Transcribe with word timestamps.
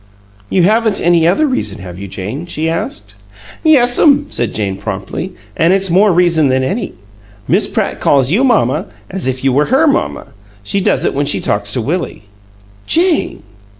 "You 0.49 0.63
haven't 0.63 0.99
any 0.99 1.27
other 1.27 1.45
reason, 1.45 1.77
have 1.83 1.99
you, 1.99 2.07
Jane?" 2.07 2.47
she 2.47 2.67
asked. 2.67 3.13
"Yes'm," 3.63 4.31
said 4.31 4.51
Jane, 4.55 4.77
promptly. 4.77 5.33
"An' 5.55 5.73
it's 5.73 5.89
a 5.89 5.93
more 5.93 6.11
reason 6.11 6.49
than 6.49 6.63
any! 6.63 6.95
Miss 7.47 7.67
Pratt 7.67 7.99
calls 7.99 8.31
you 8.31 8.43
'mamma' 8.43 8.87
as 9.11 9.27
if 9.27 9.43
you 9.43 9.53
were 9.53 9.65
HER 9.65 9.85
mamma. 9.85 10.33
She 10.63 10.81
does 10.81 11.05
it 11.05 11.13
when 11.13 11.27
she 11.27 11.39
talks 11.39 11.71
to 11.73 11.81
Willie." 11.83 12.23
"Jane!" 12.87 13.43